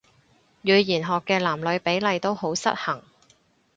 [0.63, 3.03] 語言學嘅男女比例都好失衡